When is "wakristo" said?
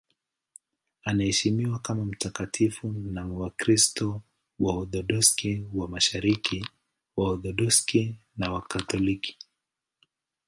3.27-4.21